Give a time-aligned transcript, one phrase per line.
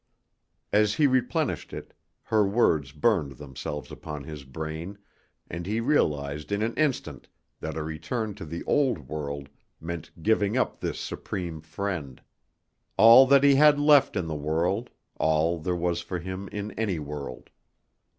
[0.73, 1.93] As he replenished it,
[2.23, 4.97] her words burned themselves upon his brain,
[5.47, 7.27] and he realized in an instant
[7.59, 9.47] that a return to the old world
[9.79, 12.19] meant giving up this supreme friend,
[12.97, 16.97] all that he had left in the world, all there was for him in any
[16.97, 17.51] world.